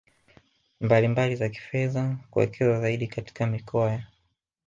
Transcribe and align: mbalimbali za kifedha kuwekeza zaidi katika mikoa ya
mbalimbali 0.81 1.35
za 1.35 1.49
kifedha 1.49 2.17
kuwekeza 2.31 2.81
zaidi 2.81 3.07
katika 3.07 3.47
mikoa 3.47 3.91
ya 3.91 4.07